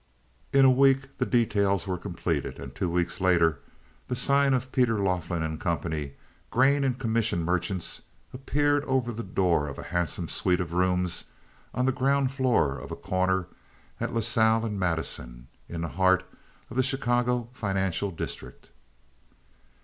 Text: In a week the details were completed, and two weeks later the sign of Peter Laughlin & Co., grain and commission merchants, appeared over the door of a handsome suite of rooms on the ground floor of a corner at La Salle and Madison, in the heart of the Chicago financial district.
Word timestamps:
In 0.51 0.65
a 0.65 0.71
week 0.71 1.15
the 1.19 1.27
details 1.27 1.85
were 1.85 1.95
completed, 1.99 2.57
and 2.57 2.73
two 2.73 2.89
weeks 2.89 3.21
later 3.21 3.59
the 4.07 4.15
sign 4.15 4.55
of 4.55 4.71
Peter 4.71 4.97
Laughlin 4.99 5.55
& 5.57 5.57
Co., 5.59 6.07
grain 6.49 6.83
and 6.83 6.97
commission 6.97 7.43
merchants, 7.43 8.01
appeared 8.33 8.83
over 8.85 9.11
the 9.11 9.21
door 9.21 9.67
of 9.67 9.77
a 9.77 9.83
handsome 9.93 10.27
suite 10.27 10.59
of 10.59 10.73
rooms 10.73 11.25
on 11.75 11.85
the 11.85 11.91
ground 11.91 12.31
floor 12.31 12.79
of 12.79 12.89
a 12.89 12.95
corner 12.95 13.45
at 13.99 14.11
La 14.11 14.21
Salle 14.21 14.65
and 14.65 14.79
Madison, 14.79 15.47
in 15.69 15.81
the 15.81 15.89
heart 15.89 16.23
of 16.71 16.77
the 16.77 16.81
Chicago 16.81 17.49
financial 17.53 18.09
district. 18.09 18.71